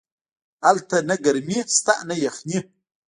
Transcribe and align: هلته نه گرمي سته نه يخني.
هلته 0.67 0.95
نه 1.09 1.15
گرمي 1.23 1.59
سته 1.77 1.93
نه 2.09 2.15
يخني. 2.25 2.59